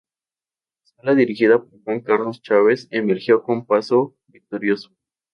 [0.79, 4.89] La escuadra dirigida por Juan Carlos Chávez emergió con paso victorioso.